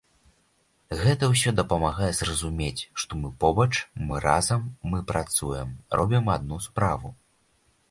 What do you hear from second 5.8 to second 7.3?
робім адну справу.